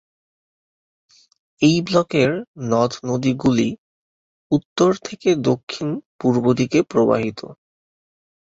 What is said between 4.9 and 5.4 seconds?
থেকে